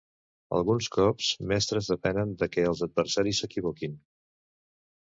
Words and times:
Alguns 0.59 0.87
cops 0.95 1.27
mestres 1.51 1.91
depenen 1.93 2.35
de 2.41 2.49
que 2.57 2.67
els 2.73 2.83
adversaris 2.89 3.45
s'equivoquin. 3.47 3.99